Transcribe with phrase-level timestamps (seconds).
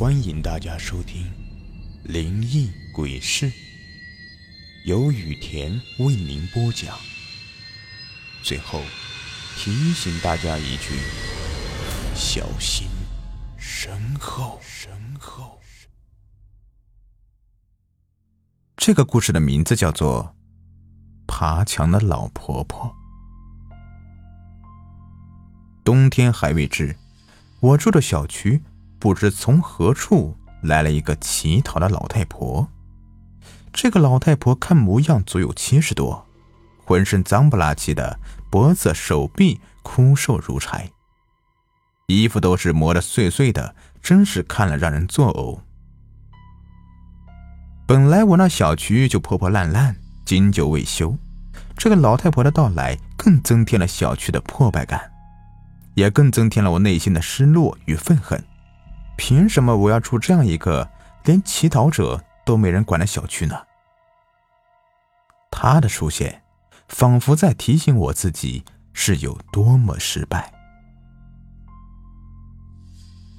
[0.00, 1.26] 欢迎大家收听
[2.10, 3.50] 《灵异鬼事》，
[4.86, 6.98] 由雨田为您播讲。
[8.42, 8.80] 最后
[9.56, 10.94] 提醒大家一句：
[12.14, 12.88] 小心
[13.58, 14.58] 身后。
[14.62, 15.60] 身后。
[18.78, 20.34] 这个故事的名字叫做
[21.26, 22.86] 《爬墙的老婆婆》。
[25.84, 26.96] 冬天还未至，
[27.60, 28.62] 我住的小区。
[29.00, 32.68] 不知从何处来了一个乞讨的老太婆。
[33.72, 36.26] 这个老太婆看模样足有七十多，
[36.84, 40.90] 浑身脏不拉几的，脖子、手臂枯瘦如柴，
[42.08, 45.60] 衣服都是磨得碎碎的，真是看了让人作呕。
[47.86, 51.16] 本来我那小区就破破烂烂，经久未修，
[51.76, 55.10] 这个老太婆的到来更增添了小区的破败感，
[55.94, 58.44] 也更增添了我内心的失落与愤恨。
[59.20, 60.88] 凭什么我要住这样一个
[61.24, 63.54] 连乞讨者都没人管的小区呢？
[65.50, 66.42] 他的出现，
[66.88, 70.50] 仿佛在提醒我自己是有多么失败。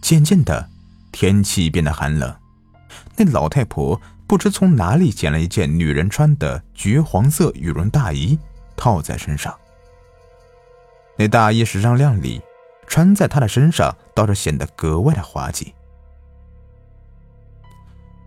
[0.03, 0.69] 渐渐的，
[1.11, 2.31] 天气变得寒冷，
[3.17, 8.37] 那老太婆不知从哪里捡了一件女人穿的橘黄色羽绒大衣，
[8.77, 9.57] 套在身上。
[11.17, 12.39] 那大衣时尚靓丽。
[12.91, 15.73] 穿在他的身上倒是显得格外的滑稽。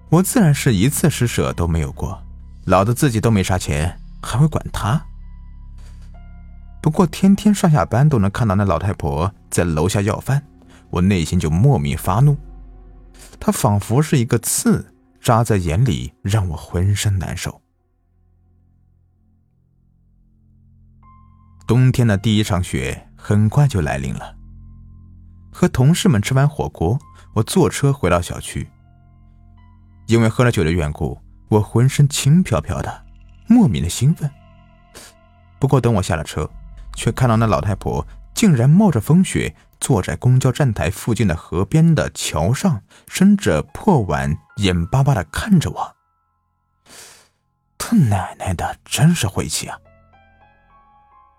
[0.08, 2.18] 我自然是一次施舍都没有过，
[2.64, 5.04] 老子自己都没啥钱，还会管他？
[6.80, 10.42] 不过天天上下班都能看到那老太婆在楼下要饭，
[10.88, 12.34] 我内心就莫名发怒。
[13.38, 17.60] 她仿佛是一个刺扎在眼里，让我浑身难受。
[21.66, 24.33] 冬天的第一场雪很快就来临了。
[25.54, 26.98] 和同事们吃完火锅，
[27.32, 28.68] 我坐车回到小区。
[30.06, 31.16] 因为喝了酒的缘故，
[31.48, 33.04] 我浑身轻飘飘的，
[33.46, 34.28] 莫名的兴奋。
[35.60, 36.50] 不过等我下了车，
[36.96, 38.04] 却看到那老太婆
[38.34, 45.96] 竟然冒着风雪坐在公交站台附近的河边的桥上，伸着破碗，眼巴巴的看着我。
[47.78, 49.78] 他奶奶的，真是晦气啊！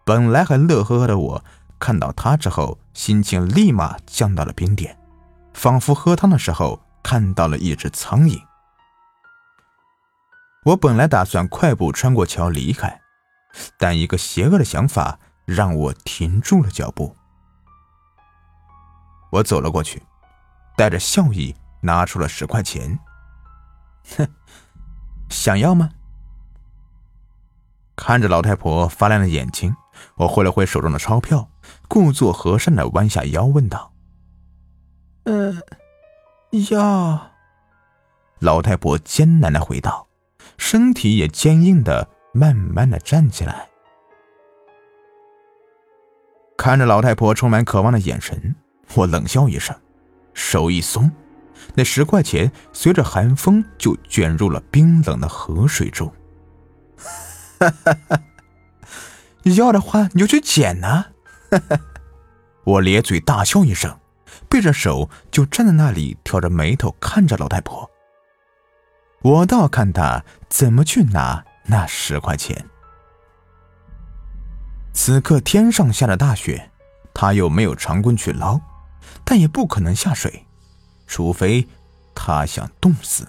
[0.05, 1.43] 本来还乐呵呵的我。
[1.85, 4.97] 看到他之后，心情立马降到了冰点，
[5.53, 8.41] 仿佛喝汤的时候看到了一只苍蝇。
[10.63, 12.99] 我本来打算快步穿过桥离开，
[13.77, 17.15] 但一个邪恶的想法让我停住了脚步。
[19.31, 20.01] 我走了过去，
[20.75, 22.97] 带着笑意拿出了十块钱。
[24.17, 24.27] 哼，
[25.29, 25.91] 想要吗？
[27.95, 29.75] 看着老太婆发亮的眼睛，
[30.15, 31.47] 我挥了挥手中的钞票。
[31.87, 33.93] 故作和善的弯下腰问道
[35.25, 35.57] ：“呃，
[36.69, 37.31] 要？”
[38.39, 40.07] 老太婆艰难的回道，
[40.57, 43.69] 身体也坚硬的慢慢的站起来。
[46.57, 48.55] 看着老太婆充满渴望的眼神，
[48.95, 49.75] 我冷笑一声，
[50.33, 51.11] 手一松，
[51.75, 56.11] 那十块钱随着寒风就卷入了冰冷的河水中。
[56.97, 58.21] 哈哈哈！
[59.43, 61.05] 要的话你就去捡呐！
[62.63, 63.97] 我咧嘴大笑一声，
[64.49, 67.89] 背着手就站在那里，挑着眉头看着老太婆。
[69.21, 72.65] 我倒看她怎么去拿那十块钱。
[74.93, 76.71] 此刻天上下着大雪，
[77.13, 78.59] 他又没有长棍去捞，
[79.23, 80.45] 但也不可能下水，
[81.05, 81.67] 除非
[82.13, 83.27] 他想冻死。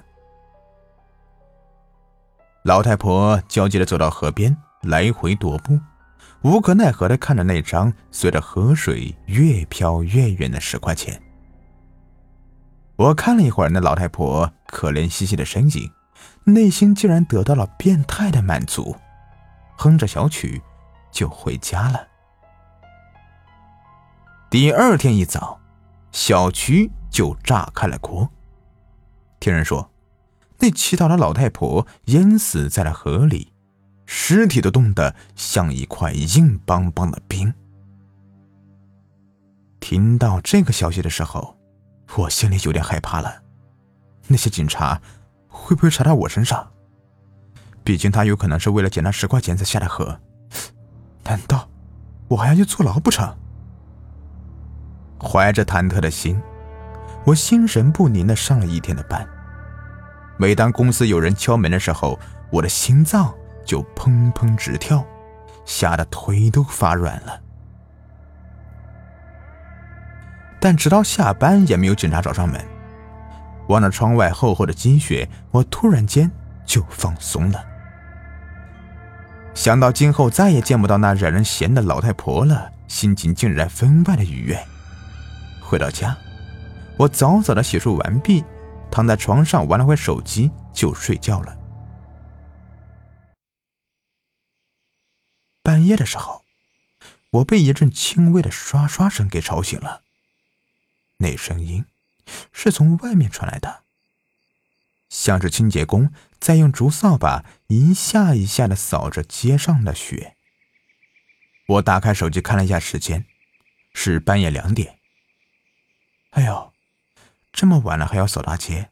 [2.62, 5.78] 老太婆焦急的走到河边，来回踱步。
[6.46, 11.20] 无可奈何的看着那张随着河水越飘越远的十块钱，
[12.94, 15.90] 我看了一会儿那老太婆可怜兮兮的身影，
[16.44, 18.94] 内心竟然得到了变态的满足，
[19.76, 20.62] 哼着小曲
[21.10, 22.06] 就回家了。
[24.48, 25.58] 第二天一早，
[26.12, 28.30] 小区就炸开了锅。
[29.40, 29.90] 听人说，
[30.60, 33.52] 那乞讨的老太婆淹死在了河里。
[34.06, 37.52] 尸体都冻得像一块硬邦邦的冰。
[39.80, 41.56] 听到这个消息的时候，
[42.16, 43.42] 我心里有点害怕了。
[44.28, 45.00] 那些警察
[45.48, 46.68] 会不会查到我身上？
[47.84, 50.18] 毕竟他有可能是为了捡那十块钱才下的河。
[51.22, 51.68] 难道
[52.26, 53.32] 我还要去坐牢不成？
[55.20, 56.40] 怀着忐忑的心，
[57.24, 59.26] 我心神不宁的上了一天的班。
[60.36, 62.18] 每当公司有人敲门的时候，
[62.50, 63.32] 我的心脏。
[63.66, 65.04] 就砰砰直跳，
[65.66, 67.38] 吓得腿都发软了。
[70.58, 72.64] 但直到下班也没有警察找上门。
[73.68, 76.30] 望着窗外厚厚的积雪，我突然间
[76.64, 77.62] 就放松了。
[79.54, 84.56] 想到今后再也见不到那惹人嫌的老太婆了，心情竟然分外的愉悦。
[85.60, 86.16] 回到家，
[86.96, 88.44] 我早早的洗漱完毕，
[88.90, 91.56] 躺在床上玩了会手机就睡觉了。
[95.66, 96.44] 半夜的时候，
[97.30, 100.04] 我被一阵轻微的刷刷声给吵醒了。
[101.16, 101.84] 那声音
[102.52, 103.82] 是从外面传来的。
[105.08, 110.36] 像是清洁工在用竹扫把一下一下的扫着街上的雪。
[111.66, 113.26] 我打开手机看了一下时间，
[113.92, 115.00] 是半夜两点。
[116.30, 116.72] 哎呦，
[117.52, 118.90] 这么晚了还要扫大街，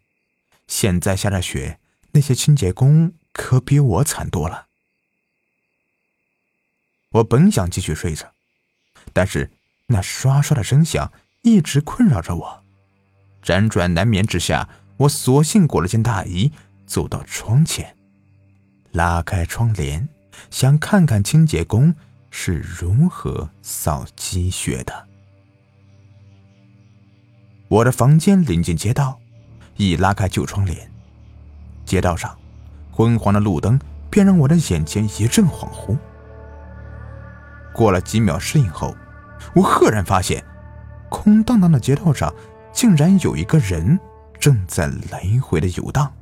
[0.67, 1.79] 现在下着雪，
[2.11, 4.67] 那些清洁工可比我惨多了。
[7.15, 8.27] 我本想继续睡着，
[9.13, 9.49] 但是
[9.87, 11.13] 那刷刷的声响
[11.43, 12.65] 一直困扰着我，
[13.43, 14.69] 辗转难眠之下。
[14.97, 16.53] 我索性裹了件大衣，
[16.87, 17.97] 走到窗前，
[18.93, 20.09] 拉开窗帘，
[20.51, 21.93] 想看看清洁工
[22.31, 25.09] 是如何扫积雪的。
[27.67, 29.19] 我的房间临近街道，
[29.77, 30.89] 一拉开旧窗帘，
[31.85, 32.39] 街道上
[32.93, 33.77] 昏黄的路灯
[34.09, 35.99] 便让我的眼前一阵恍惚。
[37.75, 38.97] 过了几秒适应后，
[39.55, 40.43] 我赫然发现，
[41.11, 42.33] 空荡荡的街道上
[42.73, 44.01] 竟然有一个人。
[44.41, 46.13] 正在来回的游荡，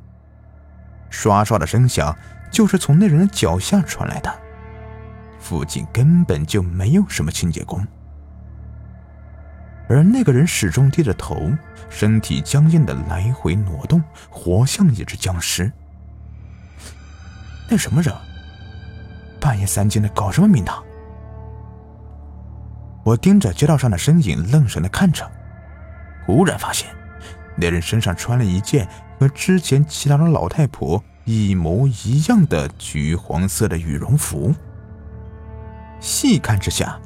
[1.11, 2.17] 刷刷的声响
[2.53, 4.33] 就是从那人的脚下传来的。
[5.41, 7.85] 附近根本就没有什么清洁工，
[9.89, 11.51] 而那个人始终低着头，
[11.91, 14.01] 身体僵硬的来回挪动，
[14.31, 15.73] 活像一只僵尸。
[17.69, 18.15] 那什么人？
[19.41, 20.81] 半夜三更的搞什么名堂？
[23.05, 25.29] 我盯着街道上的身影，愣神的看着，
[26.25, 26.89] 忽然发现。
[27.57, 28.89] 那人身上穿了一件
[29.19, 34.55] 和之前乞讨的老太婆一模一样的橘黄色的羽绒服，
[36.01, 36.99] 细看之下，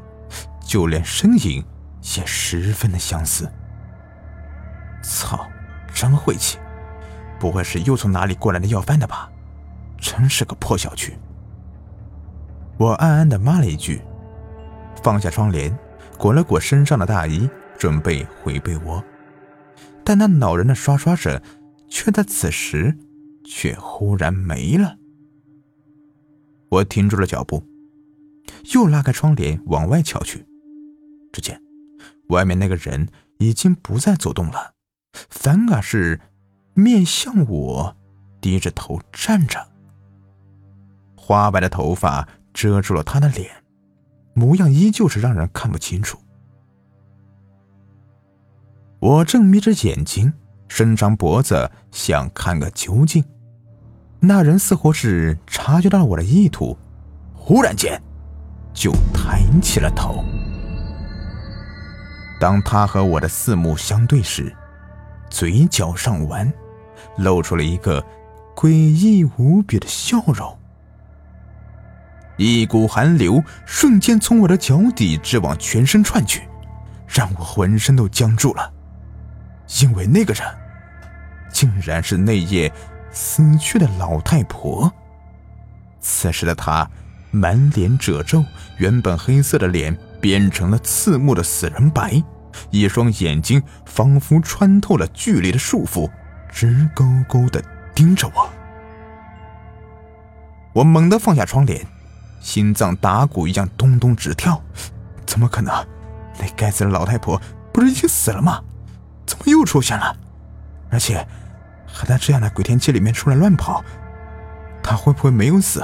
[0.64, 1.64] 就连身影
[2.16, 3.50] 也十分的相似。
[5.02, 5.46] 操，
[5.92, 6.58] 真晦气！
[7.38, 9.30] 不会是又从哪里过来的要饭的吧？
[9.98, 11.18] 真是个破小区！
[12.78, 14.02] 我暗暗的骂了一句，
[15.02, 15.76] 放下窗帘，
[16.18, 17.48] 裹了裹身上的大衣，
[17.78, 19.02] 准备回被窝。
[20.04, 21.40] 但那恼人的刷刷声，
[21.88, 22.96] 却在此时
[23.44, 24.96] 却忽然没了。
[26.68, 27.62] 我停住了脚步，
[28.72, 30.44] 又拉开窗帘往外瞧去，
[31.32, 31.60] 只见
[32.28, 33.08] 外面那个人
[33.38, 34.74] 已经不再走动了，
[35.30, 36.20] 反而是
[36.74, 37.96] 面向我，
[38.40, 39.66] 低着头站着。
[41.16, 43.50] 花白的头发遮住了他的脸，
[44.36, 46.18] 模样依旧是让人看不清楚。
[48.98, 50.30] 我正眯着眼睛，
[50.68, 53.24] 伸长脖子想看个究竟，
[54.20, 56.76] 那人似乎是察觉到了我的意图，
[57.32, 57.98] 忽然间
[58.74, 60.22] 就抬起了头。
[62.38, 64.54] 当他和我的四目相对时，
[65.30, 66.52] 嘴角上弯，
[67.16, 68.04] 露出了一个
[68.54, 70.58] 诡异无比的笑容。
[72.36, 76.42] 一股寒流瞬间从我的脚底直往全身窜去，
[77.06, 78.72] 让我浑身都僵住了。
[79.80, 80.42] 因为那个人，
[81.50, 82.72] 竟然是那夜
[83.10, 84.92] 死去的老太婆。
[86.00, 86.88] 此时的她，
[87.30, 88.44] 满脸褶皱，
[88.76, 92.22] 原本黑色的脸变成了刺目的死人白，
[92.70, 96.08] 一双眼睛仿佛穿透了距离的束缚，
[96.50, 97.62] 直勾勾的
[97.94, 98.48] 盯着我。
[100.74, 101.84] 我猛地放下窗帘，
[102.46, 104.62] 心脏打鼓一样咚咚直跳。
[105.26, 105.74] 怎么可能？
[106.38, 108.62] 那该死的老太婆不是已经死了吗？
[109.26, 110.16] 怎么又出现了？
[110.88, 111.26] 而且
[111.88, 113.84] 还在这样的鬼天气里面出来乱跑，
[114.80, 115.82] 她会不会没有死，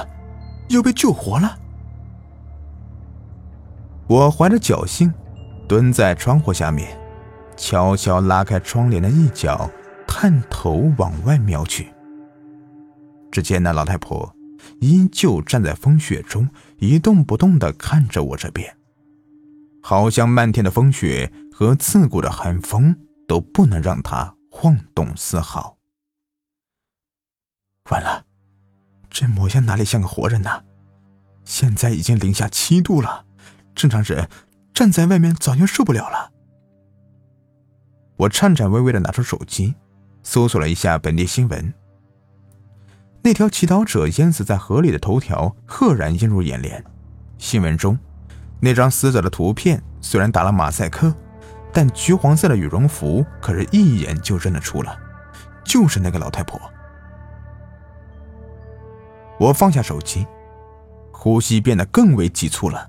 [0.69, 1.59] 又被救活了？
[4.07, 5.13] 我怀着侥幸，
[5.67, 6.97] 蹲在窗户下面，
[7.57, 9.69] 悄悄拉开窗帘的一角，
[10.07, 11.91] 探头往外瞄去。
[13.29, 14.33] 只见那老太婆
[14.79, 18.75] 依旧站在风雪中，一动不动的看着我这边，
[19.81, 22.95] 好像漫天的风雪和刺骨的寒风。
[23.25, 25.77] 都不能让他晃动丝毫。
[27.89, 28.25] 完了，
[29.09, 30.63] 这模样哪里像个活人呢？
[31.45, 33.25] 现在已经零下七度了，
[33.73, 34.29] 正常人
[34.73, 36.31] 站在外面早就受不了了。
[38.17, 39.73] 我颤颤巍巍的拿出手机，
[40.21, 41.73] 搜索了一下本地新闻。
[43.25, 46.83] 那条乞讨者淹死在河里的头条赫然映入眼帘。
[47.37, 47.97] 新闻中，
[48.59, 51.13] 那张死者的图片虽然打了马赛克。
[51.75, 54.95] 但橘黄色的羽绒服可是一眼就认得出了，
[55.63, 56.61] 就是那个老太婆。
[59.39, 60.27] 我放下手机，
[61.11, 62.87] 呼吸变得更为急促了。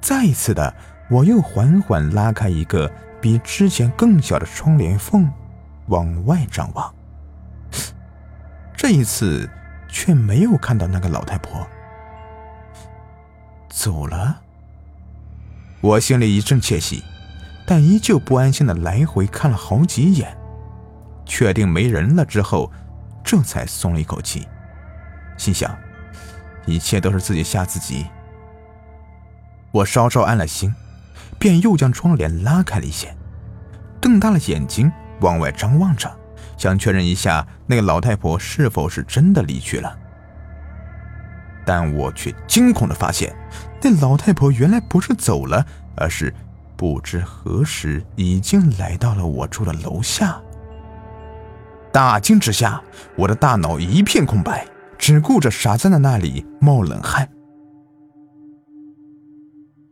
[0.00, 0.74] 再一次的，
[1.08, 2.90] 我又缓缓拉开一个
[3.20, 5.30] 比之前更小的窗帘缝，
[5.86, 6.92] 往外张望。
[8.82, 9.48] 这一次
[9.88, 11.64] 却没有看到那个老太婆。
[13.68, 14.40] 走了。
[15.80, 17.00] 我心里一阵窃喜，
[17.64, 20.36] 但依旧不安心的来回看了好几眼，
[21.24, 22.72] 确定没人了之后，
[23.22, 24.48] 这才松了一口气，
[25.36, 25.78] 心想，
[26.66, 28.08] 一切都是自己吓自己。
[29.70, 30.74] 我稍稍安了心，
[31.38, 33.16] 便又将窗帘拉开了一些，
[34.00, 36.12] 瞪大了眼睛往外张望着，
[36.62, 39.98] 想确认一下那个老太婆是否是真的离去了。
[41.66, 43.34] 但我却惊恐的发现，
[43.82, 45.66] 那老太婆原来不是走了，
[45.96, 46.32] 而是
[46.76, 50.40] 不知何时已经来到了我住的楼下。
[51.92, 52.80] 大惊之下，
[53.16, 54.64] 我的大脑一片空白，
[54.96, 57.28] 只顾着傻站在那里冒冷汗。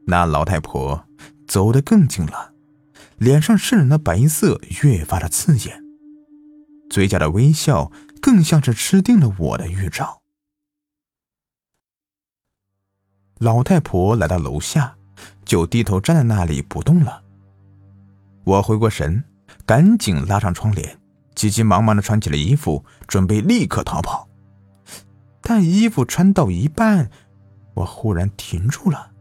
[0.07, 1.05] 那老太婆
[1.49, 2.53] 走得更近了，
[3.19, 5.80] 脸上渗人的白色越发的刺眼，
[6.91, 10.21] 嘴角的微笑更像是吃定了我的预兆。
[13.39, 14.97] 老太婆来到楼下，
[15.45, 17.23] 就低头站在那里不动了。
[18.45, 19.25] 我回过神，
[19.65, 20.99] 赶紧拉上窗帘，
[21.35, 24.29] 急急忙忙的穿起了衣服，准备立刻逃跑。
[25.41, 27.11] 但衣服穿到一半，
[27.75, 29.13] 我忽然停住了，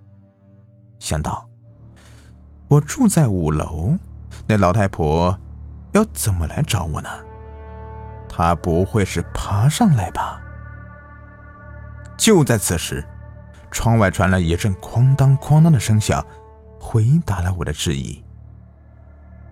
[0.99, 1.47] 想到
[2.67, 3.97] 我住在五楼，
[4.47, 5.39] 那老太婆
[5.93, 7.09] 要怎么来找我呢？
[8.39, 10.39] 他不会是爬上来吧？
[12.15, 13.05] 就在此时。
[13.69, 16.25] 窗外传来一阵哐当哐当的声响，
[16.79, 18.23] 回答了我的质疑。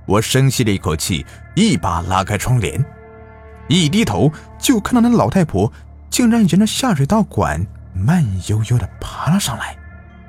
[0.05, 2.81] 我深吸了一口气，一把拉开窗帘，
[3.67, 5.69] 一低头就看到那老太婆
[6.09, 7.61] 竟然沿着下水道管
[7.93, 9.77] 慢悠悠的爬了上来，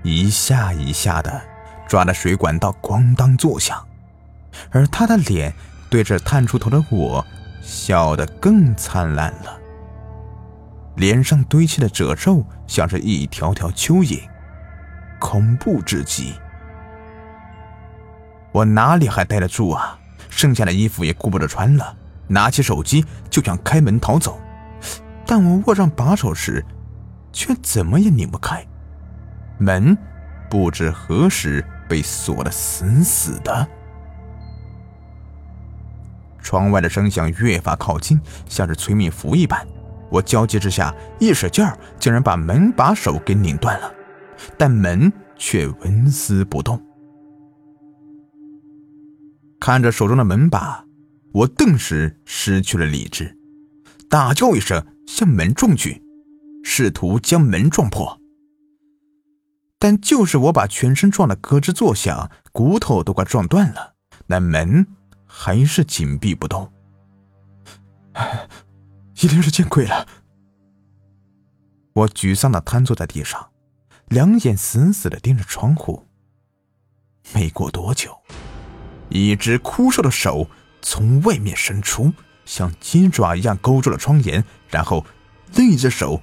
[0.02, 1.40] 一下一下的
[1.86, 3.86] 抓着水管道咣当作响，
[4.72, 5.54] 而她的脸
[5.88, 7.24] 对着探出头的我，
[7.68, 9.60] 笑得更灿烂了。
[10.96, 14.22] 脸上堆砌的褶皱像是一条条蚯蚓，
[15.20, 16.34] 恐怖至极。
[18.52, 19.98] 我哪里还待得住啊？
[20.30, 21.94] 剩下的衣服也顾不得穿了，
[22.26, 24.40] 拿起手机就想开门逃走，
[25.26, 26.64] 但我握上把手时，
[27.32, 28.66] 却怎么也拧不开。
[29.58, 29.96] 门
[30.48, 33.68] 不知何时被锁得死死的。
[36.40, 39.66] 窗外的声响越发靠近，像是催命符一般。
[40.10, 43.92] 我焦急之下一使劲儿，竟然把门把手给拧断了，
[44.56, 46.82] 但门却纹丝不动。
[49.60, 50.84] 看着手中的门把，
[51.32, 53.36] 我顿时失去了理智，
[54.08, 56.02] 大叫一声向门撞去，
[56.62, 58.18] 试图将门撞破。
[59.78, 63.94] 但就是我把全身撞得咯吱作响，骨头都快撞断了，
[64.26, 64.86] 那门
[65.28, 66.72] 还是紧闭不动。
[69.20, 70.08] 一定是见鬼了！
[71.92, 73.50] 我沮丧的瘫坐在地上，
[74.08, 76.06] 两眼死死的盯着窗户。
[77.34, 78.16] 没过多久，
[79.10, 80.48] 一只枯瘦的手
[80.80, 82.12] 从外面伸出，
[82.44, 85.04] 像鸡爪一样勾住了窗沿，然后
[85.54, 86.22] 另一只手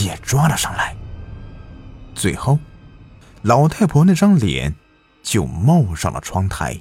[0.00, 0.94] 也抓了上来。
[2.14, 2.58] 最后，
[3.42, 4.74] 老太婆那张脸
[5.22, 6.80] 就冒上了窗台，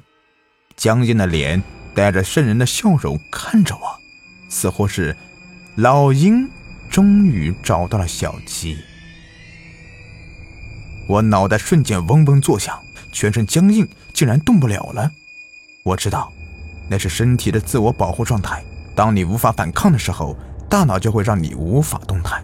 [0.77, 1.61] 僵硬的脸
[1.93, 3.99] 带着渗人的笑容看着我，
[4.47, 5.17] 似乎是。
[5.75, 6.49] 老鹰
[6.89, 8.77] 终于找到了小鸡，
[11.07, 12.79] 我脑袋瞬间嗡嗡作响，
[13.11, 15.11] 全身僵硬，竟然动不了了。
[15.83, 16.31] 我知道，
[16.89, 18.63] 那是身体的自我保护状态。
[18.95, 20.35] 当你无法反抗的时候，
[20.67, 22.43] 大脑就会让你无法动弹。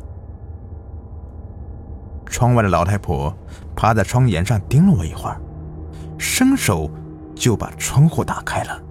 [2.28, 3.36] 窗外的老太婆
[3.76, 5.42] 趴在窗沿上盯了我一会儿，
[6.20, 6.88] 伸手
[7.36, 8.82] 就把窗户打开了。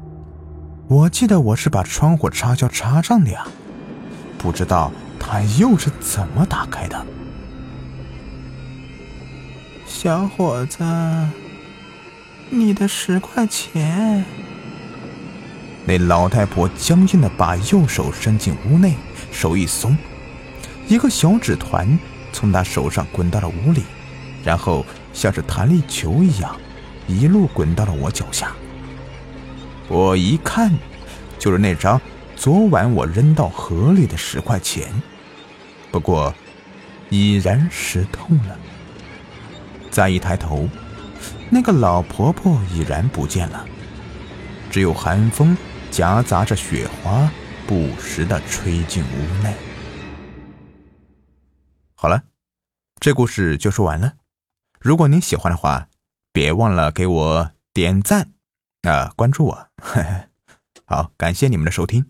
[0.89, 3.47] 我记得我是把窗户插销插上的呀。
[4.39, 7.07] 不知道他又是怎么打开的。
[9.87, 10.85] 小伙子，
[12.51, 14.25] 你的十块钱。
[15.85, 18.97] 那老太婆僵硬的把右手伸进屋内，
[19.31, 19.97] 手一松，
[20.89, 21.99] 一个小纸团
[22.33, 23.83] 从她手上滚到了屋里，
[24.45, 26.57] 然后像是弹力球一样，
[27.19, 28.53] 一路滚到了我脚下。
[29.89, 30.73] 我一看，
[31.39, 32.01] 就是那张。
[32.35, 34.93] 昨晚我扔到河里的十块钱，
[35.93, 36.35] 不过
[37.09, 38.59] 已然湿透了。
[39.93, 40.69] 再一抬头，
[41.49, 43.65] 那个老婆婆已然不见了，
[44.73, 45.57] 只有寒风
[45.89, 47.31] 夹杂着雪花
[47.65, 49.55] 不时的吹进屋内。
[51.95, 52.25] 好了，
[52.99, 54.15] 这故事就说完了。
[54.81, 55.87] 如果您喜欢的话，
[56.33, 58.33] 别忘了给我点赞
[58.83, 59.69] 啊，关注我。
[60.87, 62.07] 好，感谢你们的收听。